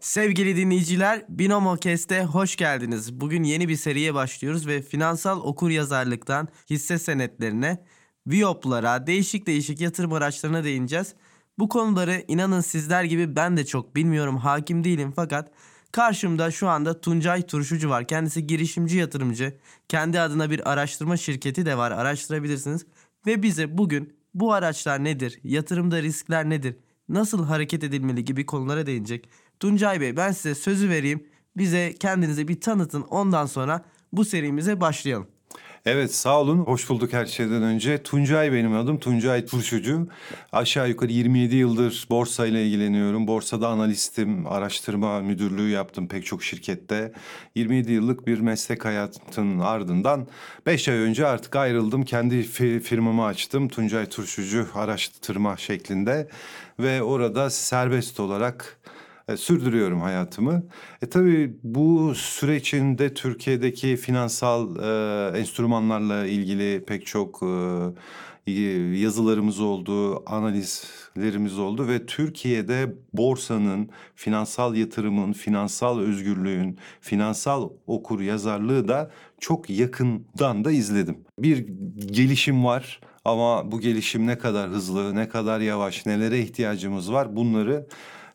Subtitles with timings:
[0.00, 3.20] Sevgili dinleyiciler, Binomo Kest'e hoş geldiniz.
[3.20, 7.84] Bugün yeni bir seriye başlıyoruz ve finansal okur yazarlıktan hisse senetlerine,
[8.26, 11.14] Viop'lara, değişik değişik yatırım araçlarına değineceğiz.
[11.58, 15.50] Bu konuları inanın sizler gibi ben de çok bilmiyorum, hakim değilim fakat
[15.92, 18.06] karşımda şu anda Tuncay Turşucu var.
[18.06, 19.58] Kendisi girişimci yatırımcı.
[19.88, 22.86] Kendi adına bir araştırma şirketi de var, araştırabilirsiniz.
[23.26, 26.76] Ve bize bugün bu araçlar nedir, yatırımda riskler nedir,
[27.08, 29.28] nasıl hareket edilmeli gibi konulara değinecek.
[29.60, 31.26] Tuncay Bey ben size sözü vereyim.
[31.56, 33.02] Bize kendinizi bir tanıtın.
[33.02, 35.26] Ondan sonra bu serimize başlayalım.
[35.86, 36.58] Evet sağ olun.
[36.58, 38.02] Hoş bulduk her şeyden önce.
[38.02, 38.98] Tuncay benim adım.
[38.98, 40.08] Tuncay Turşucu.
[40.52, 43.26] Aşağı yukarı 27 yıldır borsayla ilgileniyorum.
[43.26, 47.12] Borsada analistim, araştırma müdürlüğü yaptım pek çok şirkette.
[47.54, 50.26] 27 yıllık bir meslek hayatının ardından
[50.66, 52.04] 5 ay önce artık ayrıldım.
[52.04, 52.42] Kendi
[52.80, 53.68] firmamı açtım.
[53.68, 56.28] Tuncay Turşucu araştırma şeklinde
[56.80, 58.78] ve orada serbest olarak
[59.28, 60.62] e, sürdürüyorum hayatımı.
[61.02, 67.46] E tabii bu süreçinde Türkiye'deki finansal e, enstrümanlarla ilgili pek çok e,
[68.98, 79.10] yazılarımız oldu, analizlerimiz oldu ve Türkiye'de borsanın, finansal yatırımın, finansal özgürlüğün, finansal okur yazarlığı da
[79.40, 81.18] çok yakından da izledim.
[81.38, 81.66] Bir
[81.96, 87.86] gelişim var ama bu gelişim ne kadar hızlı, ne kadar yavaş, nelere ihtiyacımız var bunları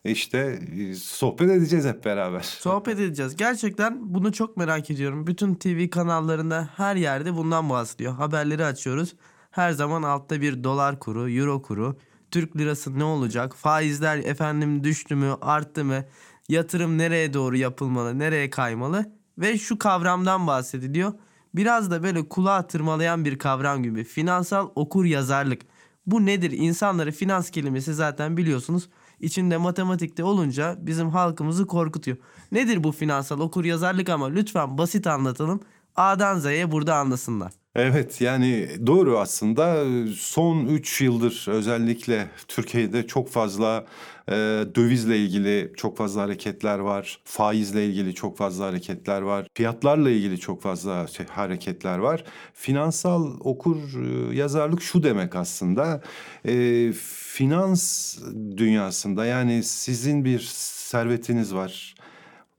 [0.04, 2.40] işte e, sohbet edeceğiz hep beraber.
[2.40, 3.36] Sohbet edeceğiz.
[3.36, 5.26] Gerçekten bunu çok merak ediyorum.
[5.26, 8.12] Bütün TV kanallarında her yerde bundan bahsediyor.
[8.14, 9.14] Haberleri açıyoruz.
[9.50, 11.96] Her zaman altta bir dolar kuru, euro kuru,
[12.30, 13.56] Türk lirası ne olacak?
[13.56, 16.04] Faizler efendim düştü mü, arttı mı?
[16.48, 19.12] Yatırım nereye doğru yapılmalı, nereye kaymalı?
[19.38, 21.12] Ve şu kavramdan bahsediliyor.
[21.54, 24.04] Biraz da böyle kulağa tırmalayan bir kavram gibi.
[24.04, 25.62] Finansal okur yazarlık.
[26.06, 26.50] Bu nedir?
[26.50, 28.88] İnsanları finans kelimesi zaten biliyorsunuz
[29.20, 32.16] içinde matematikte olunca bizim halkımızı korkutuyor.
[32.52, 35.60] Nedir bu finansal okur yazarlık ama lütfen basit anlatalım.
[35.96, 37.52] A'dan Z'ye burada anlasınlar.
[37.76, 43.86] Evet yani doğru aslında son 3 yıldır özellikle Türkiye'de çok fazla
[44.28, 44.32] e,
[44.74, 47.20] dövizle ilgili çok fazla hareketler var.
[47.24, 49.46] Faizle ilgili çok fazla hareketler var.
[49.54, 52.24] Fiyatlarla ilgili çok fazla şey, hareketler var.
[52.52, 56.02] Finansal okur e, yazarlık şu demek aslında.
[56.48, 56.92] E,
[57.34, 58.16] finans
[58.56, 61.94] dünyasında yani sizin bir servetiniz var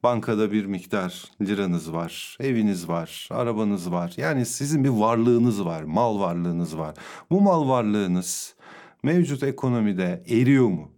[0.03, 4.13] Bankada bir miktar liranız var, eviniz var, arabanız var.
[4.17, 6.95] Yani sizin bir varlığınız var, mal varlığınız var.
[7.31, 8.55] Bu mal varlığınız
[9.03, 10.91] mevcut ekonomide eriyor mu?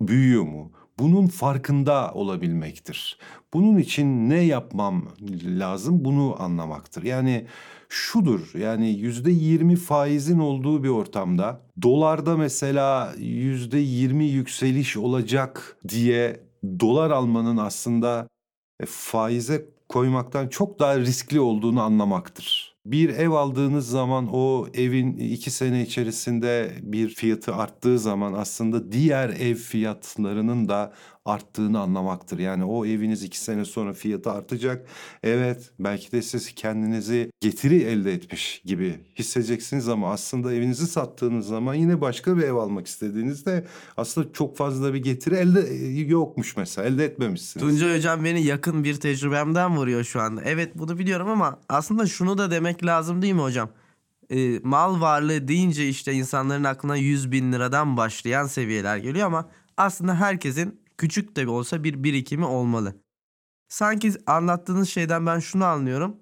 [0.00, 0.72] Büyüyor mu?
[1.00, 3.18] Bunun farkında olabilmektir.
[3.54, 5.08] Bunun için ne yapmam
[5.44, 6.04] lazım?
[6.04, 7.02] Bunu anlamaktır.
[7.02, 7.46] Yani
[7.88, 16.40] şudur yani yüzde yirmi faizin olduğu bir ortamda dolarda mesela yüzde yirmi yükseliş olacak diye
[16.80, 18.28] dolar almanın aslında
[18.80, 22.76] e, faize koymaktan çok daha riskli olduğunu anlamaktır.
[22.90, 29.28] Bir ev aldığınız zaman o evin iki sene içerisinde bir fiyatı arttığı zaman aslında diğer
[29.28, 30.92] ev fiyatlarının da
[31.24, 32.38] arttığını anlamaktır.
[32.38, 34.86] Yani o eviniz iki sene sonra fiyatı artacak.
[35.22, 41.74] Evet belki de siz kendinizi getiri elde etmiş gibi hissedeceksiniz ama aslında evinizi sattığınız zaman
[41.74, 43.66] yine başka bir ev almak istediğinizde
[43.96, 47.66] aslında çok fazla bir getiri elde e, yokmuş mesela elde etmemişsiniz.
[47.66, 50.42] Tuncay Hocam beni yakın bir tecrübemden vuruyor şu anda.
[50.44, 53.70] Evet bunu biliyorum ama aslında şunu da demek lazım değil mi hocam?
[54.30, 60.14] E, mal varlığı deyince işte insanların aklına 100 bin liradan başlayan seviyeler geliyor ama aslında
[60.14, 62.94] herkesin küçük de olsa bir birikimi olmalı.
[63.68, 66.16] Sanki anlattığınız şeyden ben şunu anlıyorum.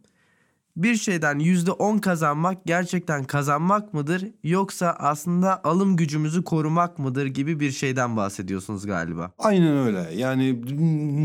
[0.77, 7.71] Bir şeyden %10 kazanmak gerçekten kazanmak mıdır yoksa aslında alım gücümüzü korumak mıdır gibi bir
[7.71, 9.33] şeyden bahsediyorsunuz galiba.
[9.39, 10.09] Aynen öyle.
[10.15, 10.63] Yani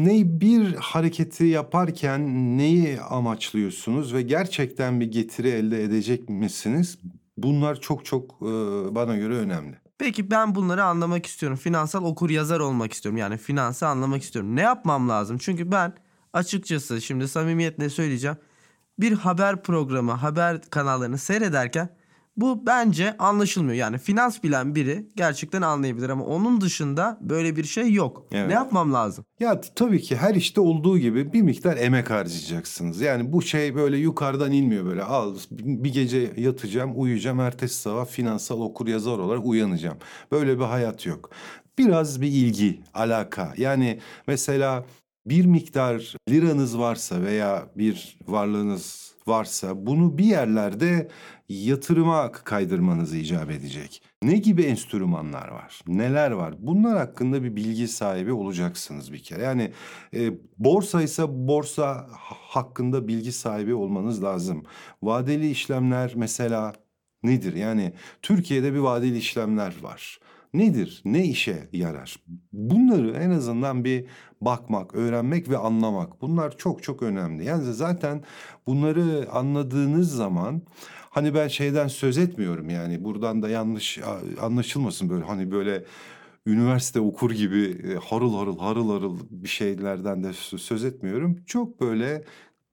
[0.06, 6.98] ne bir hareketi yaparken neyi amaçlıyorsunuz ve gerçekten bir getiri elde edecek misiniz?
[7.38, 8.42] Bunlar çok çok
[8.96, 9.83] bana göre önemli.
[10.04, 11.58] Peki ben bunları anlamak istiyorum.
[11.58, 13.18] Finansal okur yazar olmak istiyorum.
[13.18, 14.56] Yani finansı anlamak istiyorum.
[14.56, 15.38] Ne yapmam lazım?
[15.38, 15.94] Çünkü ben
[16.34, 18.38] açıkçası şimdi samimiyetle söyleyeceğim.
[19.00, 21.90] Bir haber programı, haber kanallarını seyrederken
[22.38, 23.78] bu bence anlaşılmıyor.
[23.78, 28.28] Yani finans bilen biri gerçekten anlayabilir ama onun dışında böyle bir şey yok.
[28.32, 28.48] Evet.
[28.48, 29.26] Ne yapmam lazım?
[29.40, 33.02] Ya tabii ki her işte olduğu gibi bir miktar emek harcayacaksınız.
[33.02, 35.04] Yani bu şey böyle yukarıdan inmiyor böyle.
[35.04, 39.98] Al bir gece yatacağım, uyuyacağım, ertesi sabah finansal okur yazar olarak uyanacağım.
[40.32, 41.30] Böyle bir hayat yok.
[41.78, 43.54] Biraz bir ilgi, alaka.
[43.58, 44.86] Yani mesela
[45.26, 51.10] bir miktar liranız varsa veya bir varlığınız varsa bunu bir yerlerde
[51.50, 54.04] yatırıma kaydırmanız icap edecek.
[54.24, 55.82] Ne gibi enstrümanlar var?
[55.88, 56.56] Neler var?
[56.60, 59.44] Bunlar hakkında bir bilgi sahibi olacaksınız bir kere.
[59.44, 59.72] Yani
[60.14, 64.64] e, borsa ise borsa hakkında bilgi sahibi olmanız lazım.
[65.04, 66.74] Vadeli işlemler mesela
[67.24, 67.56] nedir?
[67.56, 70.20] Yani Türkiye'de bir vadeli işlemler var.
[70.54, 71.02] Nedir?
[71.06, 72.16] Ne işe yarar?
[72.54, 74.06] Bunları en azından bir
[74.42, 76.22] bakmak, öğrenmek ve anlamak.
[76.22, 77.46] Bunlar çok çok önemli.
[77.46, 78.24] Yani zaten
[78.68, 80.62] bunları anladığınız zaman
[81.10, 84.00] hani ben şeyden söz etmiyorum yani buradan da yanlış
[84.42, 85.86] anlaşılmasın böyle hani böyle
[86.46, 91.44] üniversite okur gibi e, harıl harıl harıl harıl bir şeylerden de söz etmiyorum.
[91.46, 92.24] Çok böyle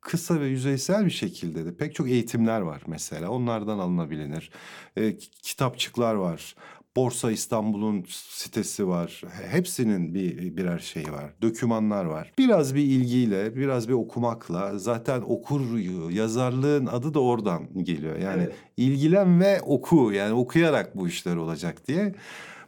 [0.01, 3.31] kısa ve yüzeysel bir şekilde de pek çok eğitimler var mesela.
[3.31, 4.51] Onlardan alınabilir.
[4.97, 6.55] E, kitapçıklar var.
[6.97, 9.23] Borsa İstanbul'un sitesi var.
[9.51, 11.35] Hepsinin bir birer şeyi var.
[11.43, 12.33] Dokümanlar var.
[12.39, 15.79] Biraz bir ilgiyle, biraz bir okumakla zaten okur
[16.11, 18.19] yazarlığın adı da oradan geliyor.
[18.19, 18.55] Yani evet.
[18.77, 20.13] ilgilen ve oku.
[20.13, 22.15] Yani okuyarak bu işler olacak diye.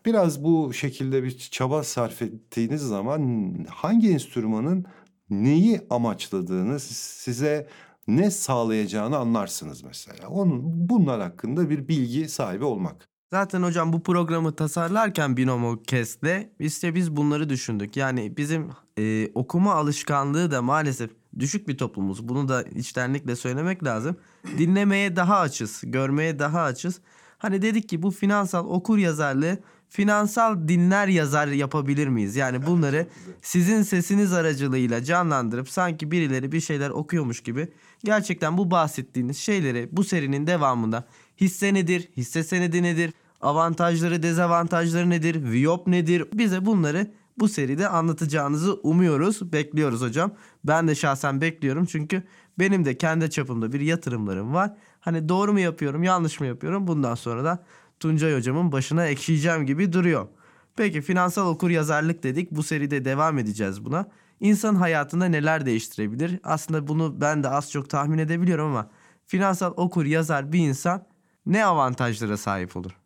[0.07, 4.87] Biraz bu şekilde bir çaba sarf ettiğiniz zaman hangi enstrümanın
[5.31, 7.69] neyi amaçladığını size
[8.09, 10.29] ne sağlayacağını anlarsınız mesela.
[10.29, 13.12] Onun bunlar hakkında bir bilgi sahibi olmak.
[13.33, 17.97] Zaten hocam bu programı tasarlarken Binomo Kest'le işte biz bunları düşündük.
[17.97, 22.29] Yani bizim e, okuma alışkanlığı da maalesef düşük bir toplumuz.
[22.29, 24.17] Bunu da içtenlikle söylemek lazım.
[24.59, 27.01] Dinlemeye daha açız, görmeye daha açız.
[27.39, 29.59] Hani dedik ki bu finansal okur yazarlığı
[29.89, 32.37] finansal dinler yazar yapabilir miyiz?
[32.37, 33.07] Yani bunları
[33.43, 37.69] sizin sesiniz aracılığıyla canlandırıp sanki birileri bir şeyler okuyormuş gibi
[38.05, 41.05] gerçekten bu bahsettiğiniz şeyleri bu serinin devamında
[41.41, 43.13] hisse nedir, hisse senedi nedir,
[43.43, 46.25] avantajları, dezavantajları nedir, VIOP nedir?
[46.35, 50.33] Bize bunları bu seride anlatacağınızı umuyoruz, bekliyoruz hocam.
[50.65, 52.23] Ben de şahsen bekliyorum çünkü
[52.59, 54.77] benim de kendi çapımda bir yatırımlarım var.
[55.01, 56.87] Hani doğru mu yapıyorum, yanlış mı yapıyorum?
[56.87, 57.65] Bundan sonra da
[58.01, 60.29] Tuncay hocamın başına ekşiyeceğim gibi duruyor.
[60.77, 62.51] Peki finansal okur yazarlık dedik.
[62.51, 64.09] Bu seride devam edeceğiz buna.
[64.41, 66.41] İnsan hayatında neler değiştirebilir?
[66.45, 68.91] Aslında bunu ben de az çok tahmin edebiliyorum ama
[69.27, 71.07] finansal okur yazar bir insan
[71.47, 73.02] ne avantajlara sahip olur?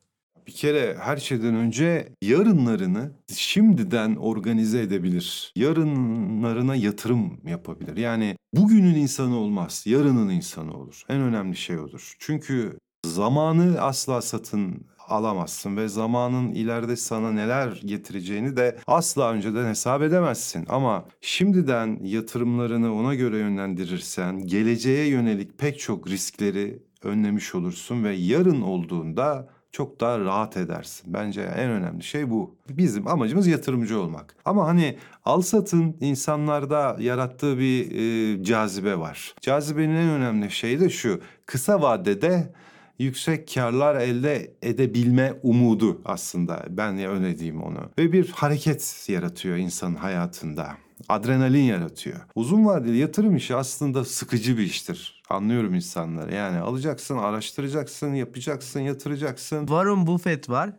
[0.47, 5.53] Bir kere her şeyden önce yarınlarını şimdiden organize edebilir.
[5.57, 7.97] Yarınlarına yatırım yapabilir.
[7.97, 11.03] Yani bugünün insanı olmaz, yarının insanı olur.
[11.09, 12.15] En önemli şey odur.
[12.19, 20.03] Çünkü zamanı asla satın alamazsın ve zamanın ileride sana neler getireceğini de asla önceden hesap
[20.03, 20.65] edemezsin.
[20.69, 28.61] Ama şimdiden yatırımlarını ona göre yönlendirirsen geleceğe yönelik pek çok riskleri önlemiş olursun ve yarın
[28.61, 31.15] olduğunda çok daha rahat edersin.
[31.15, 32.55] Bence en önemli şey bu.
[32.71, 34.37] Bizim amacımız yatırımcı olmak.
[34.45, 39.35] Ama hani al satın insanlarda yarattığı bir e, cazibe var.
[39.41, 41.21] Cazibenin en önemli şeyi de şu.
[41.47, 42.53] Kısa vadede
[42.99, 46.65] yüksek karlar elde edebilme umudu aslında.
[46.71, 47.81] Ben ya öyle diyeyim onu.
[47.99, 50.69] Ve bir hareket yaratıyor insanın hayatında.
[51.09, 52.17] Adrenalin yaratıyor.
[52.35, 55.16] Uzun vadeli yatırım işi aslında sıkıcı bir iştir.
[55.29, 56.35] Anlıyorum insanları.
[56.35, 59.59] Yani alacaksın, araştıracaksın, yapacaksın, yatıracaksın.
[59.67, 60.71] Warren Buffett var.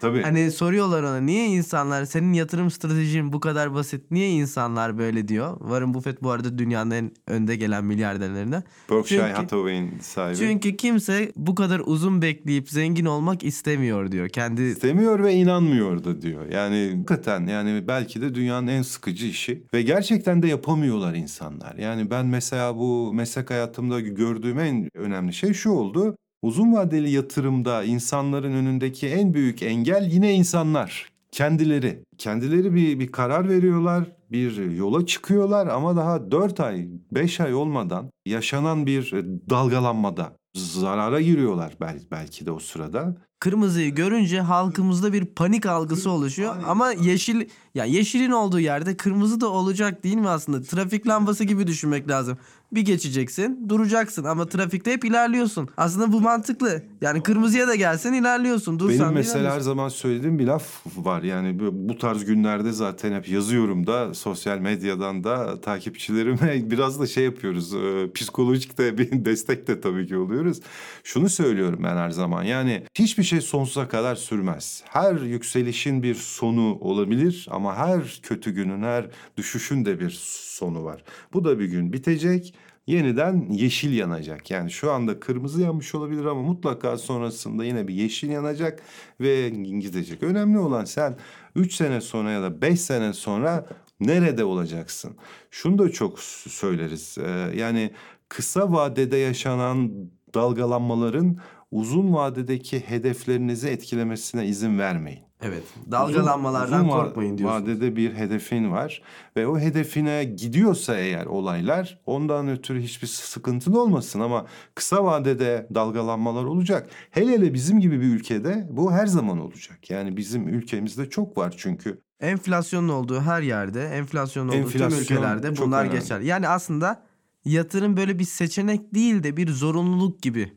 [0.00, 0.22] Tabii.
[0.22, 5.58] Hani soruyorlar ona niye insanlar senin yatırım stratejin bu kadar basit niye insanlar böyle diyor.
[5.58, 8.62] Warren Buffett bu arada dünyanın en önde gelen milyarderlerinden.
[8.90, 10.36] Berkshire çünkü, Hathaway'in sahibi.
[10.36, 14.28] Çünkü kimse bu kadar uzun bekleyip zengin olmak istemiyor diyor.
[14.28, 16.50] Kendi istemiyor ve inanmıyor da diyor.
[16.50, 21.74] Yani hakikaten yani belki de dünyanın en sıkıcı işi ve gerçekten de yapamıyorlar insanlar.
[21.74, 26.16] Yani ben mesela bu meslek hayatımda gördüğüm en önemli şey şu oldu.
[26.42, 31.08] Uzun vadeli yatırımda insanların önündeki en büyük engel yine insanlar.
[31.32, 32.02] Kendileri.
[32.18, 38.10] Kendileri bir, bir karar veriyorlar, bir yola çıkıyorlar ama daha 4 ay, 5 ay olmadan
[38.26, 39.12] yaşanan bir
[39.50, 41.76] dalgalanmada zarara giriyorlar
[42.10, 43.16] belki, de o sırada.
[43.40, 49.48] Kırmızıyı görünce halkımızda bir panik algısı oluşuyor ama yeşil ya yeşilin olduğu yerde kırmızı da
[49.48, 50.62] olacak değil mi aslında?
[50.62, 52.38] Trafik lambası gibi düşünmek lazım.
[52.72, 55.68] Bir geçeceksin, duracaksın ama trafikte hep ilerliyorsun.
[55.76, 56.82] Aslında bu mantıklı.
[57.00, 58.78] Yani kırmızıya da gelsen ilerliyorsun.
[58.78, 61.22] Dursan Benim mesela her zaman söylediğim bir laf var.
[61.22, 67.24] Yani bu tarz günlerde zaten hep yazıyorum da sosyal medyadan da takipçilerime biraz da şey
[67.24, 67.74] yapıyoruz.
[67.74, 70.60] E, psikolojik de bir destek de tabii ki oluyoruz.
[71.04, 72.42] Şunu söylüyorum ben her zaman.
[72.42, 74.82] Yani hiçbir şey sonsuza kadar sürmez.
[74.88, 79.06] Her yükselişin bir sonu olabilir ama her kötü günün, her
[79.36, 80.10] düşüşün de bir
[80.56, 81.04] sonu var.
[81.32, 82.54] Bu da bir gün bitecek
[82.86, 84.50] yeniden yeşil yanacak.
[84.50, 88.82] Yani şu anda kırmızı yanmış olabilir ama mutlaka sonrasında yine bir yeşil yanacak
[89.20, 90.22] ve gidecek.
[90.22, 91.16] Önemli olan sen
[91.54, 93.66] 3 sene sonra ya da 5 sene sonra
[94.00, 95.16] nerede olacaksın?
[95.50, 97.18] Şunu da çok söyleriz.
[97.18, 97.90] Ee, yani
[98.28, 99.92] kısa vadede yaşanan
[100.34, 101.38] dalgalanmaların
[101.70, 105.26] uzun vadedeki hedeflerinizi etkilemesine izin vermeyin.
[105.42, 105.62] Evet.
[105.90, 107.62] Dalgalanmalardan Uzun korkmayın diyorsun.
[107.62, 109.02] Vadede bir hedefin var
[109.36, 116.44] ve o hedefine gidiyorsa eğer olaylar ondan ötürü hiçbir sıkıntın olmasın ama kısa vadede dalgalanmalar
[116.44, 116.90] olacak.
[117.10, 119.90] Hele hele bizim gibi bir ülkede bu her zaman olacak.
[119.90, 122.00] Yani bizim ülkemizde çok var çünkü.
[122.20, 126.00] Enflasyonun olduğu her yerde, enflasyonun olduğu tüm Enflasyon ülkelerde çok bunlar önemli.
[126.00, 126.20] geçer.
[126.20, 127.02] Yani aslında
[127.44, 130.52] yatırım böyle bir seçenek değil de bir zorunluluk gibi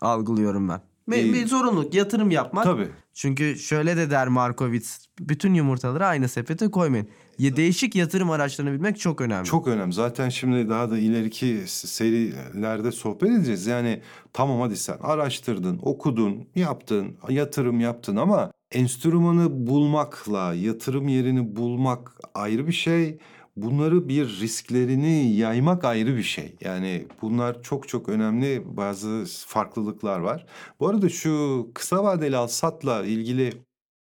[0.00, 0.80] algılıyorum ben.
[1.12, 2.64] Ee, bir zorunluluk yatırım yapmak.
[2.64, 2.88] Tabii.
[3.14, 7.08] Çünkü şöyle de der Markowitz, bütün yumurtaları aynı sepete koymayın.
[7.38, 9.46] Ya değişik yatırım araçlarını bilmek çok önemli.
[9.46, 9.92] Çok önemli.
[9.92, 13.66] Zaten şimdi daha da ileriki serilerde sohbet edeceğiz.
[13.66, 14.00] Yani
[14.32, 22.66] tamam hadi sen araştırdın, okudun, yaptın, yatırım yaptın ama enstrümanı bulmakla yatırım yerini bulmak ayrı
[22.66, 23.18] bir şey.
[23.56, 26.56] Bunları bir risklerini yaymak ayrı bir şey.
[26.60, 30.46] Yani bunlar çok çok önemli bazı farklılıklar var.
[30.80, 33.52] Bu arada şu kısa vadeli al satla ilgili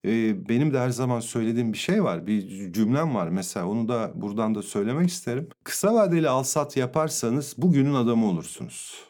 [0.05, 2.27] ee, benim de her zaman söylediğim bir şey var.
[2.27, 5.49] Bir cümlem var mesela onu da buradan da söylemek isterim.
[5.65, 9.05] Kısa vadeli al sat yaparsanız bugünün adamı olursunuz.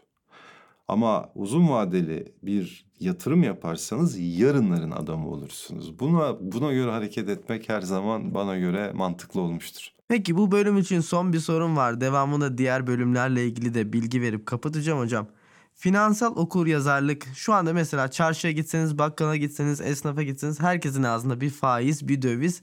[0.89, 5.99] Ama uzun vadeli bir yatırım yaparsanız yarınların adamı olursunuz.
[5.99, 10.00] Buna buna göre hareket etmek her zaman bana göre mantıklı olmuştur.
[10.11, 12.01] Peki bu bölüm için son bir sorum var.
[12.01, 15.27] Devamında diğer bölümlerle ilgili de bilgi verip kapatacağım hocam.
[15.75, 21.51] Finansal okur yazarlık şu anda mesela çarşıya gitseniz, bakkala gitseniz, esnafa gitseniz herkesin ağzında bir
[21.51, 22.63] faiz, bir döviz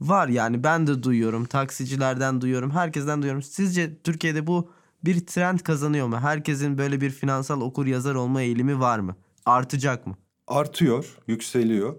[0.00, 0.28] var.
[0.28, 3.42] Yani ben de duyuyorum, taksicilerden duyuyorum, herkesten duyuyorum.
[3.42, 4.70] Sizce Türkiye'de bu
[5.04, 6.20] bir trend kazanıyor mu?
[6.20, 9.16] Herkesin böyle bir finansal okur yazar olma eğilimi var mı?
[9.46, 10.16] Artacak mı?
[10.46, 11.94] Artıyor, yükseliyor.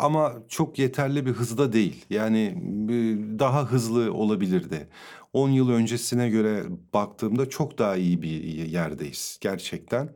[0.00, 2.04] Ama çok yeterli bir hızda değil.
[2.10, 2.54] Yani
[3.38, 4.88] daha hızlı olabilirdi.
[5.32, 6.64] 10 yıl öncesine göre
[6.94, 10.08] baktığımda çok daha iyi bir yerdeyiz gerçekten.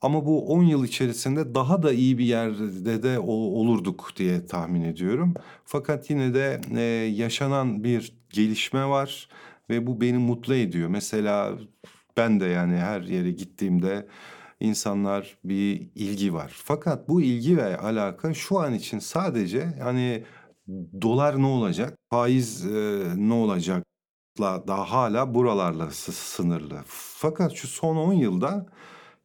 [0.00, 5.34] Ama bu 10 yıl içerisinde daha da iyi bir yerde de olurduk diye tahmin ediyorum.
[5.64, 6.80] Fakat yine de e,
[7.14, 9.28] yaşanan bir gelişme var
[9.70, 10.88] ve bu beni mutlu ediyor.
[10.88, 11.58] Mesela
[12.16, 14.06] ben de yani her yere gittiğimde
[14.60, 16.52] insanlar bir ilgi var.
[16.64, 20.24] Fakat bu ilgi ve alaka şu an için sadece hani
[21.02, 23.84] dolar ne olacak, faiz e, ne olacakla
[24.68, 26.82] daha hala buralarla sı- sınırlı.
[26.86, 28.66] Fakat şu son 10 yılda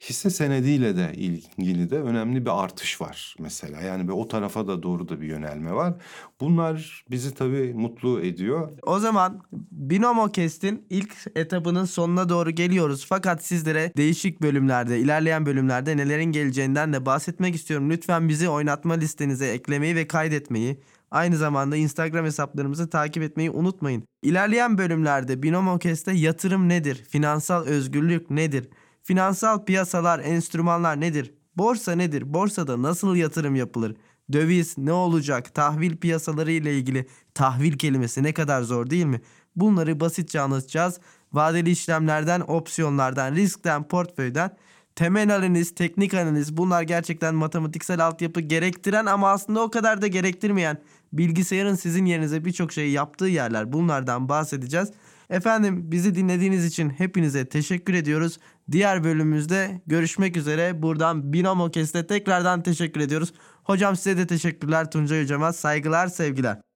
[0.10, 3.82] hisse senediyle de ilgili de önemli bir artış var mesela.
[3.82, 5.94] Yani bir o tarafa da doğru da bir yönelme var.
[6.42, 8.72] Bunlar bizi tabii mutlu ediyor.
[8.84, 9.42] O zaman
[9.72, 13.06] Binomo Kest'in ilk etabının sonuna doğru geliyoruz.
[13.10, 17.90] Fakat sizlere değişik bölümlerde, ilerleyen bölümlerde nelerin geleceğinden de bahsetmek istiyorum.
[17.90, 20.80] Lütfen bizi oynatma listenize eklemeyi ve kaydetmeyi,
[21.12, 24.04] aynı zamanda Instagram hesaplarımızı takip etmeyi unutmayın.
[24.24, 27.04] İlerleyen bölümlerde Binomo Kest'te yatırım nedir?
[27.10, 28.70] Finansal özgürlük nedir?
[29.04, 31.34] Finansal piyasalar, enstrümanlar nedir?
[31.58, 32.34] Borsa nedir?
[32.34, 33.96] Borsada nasıl yatırım yapılır?
[34.34, 35.54] Döviz ne olacak?
[35.54, 39.22] Tahvil piyasaları ile ilgili tahvil kelimesi ne kadar zor değil mi?
[39.56, 41.00] Bunları basitçe anlatacağız.
[41.34, 44.58] Vadeli işlemlerden, opsiyonlardan, riskten, portföyden
[44.96, 50.78] temel analiz, teknik analiz bunlar gerçekten matematiksel altyapı gerektiren ama aslında o kadar da gerektirmeyen
[51.14, 54.92] bilgisayarın sizin yerinize birçok şeyi yaptığı yerler bunlardan bahsedeceğiz.
[55.30, 58.40] Efendim bizi dinlediğiniz için hepinize teşekkür ediyoruz.
[58.72, 60.82] Diğer bölümümüzde görüşmek üzere.
[60.82, 63.34] Buradan Binomo Kest'e tekrardan teşekkür ediyoruz.
[63.64, 65.54] Hocam size de teşekkürler Tuncay hocama.
[65.54, 66.73] Saygılar, sevgiler.